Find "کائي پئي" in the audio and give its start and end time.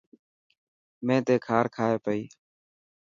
1.75-2.21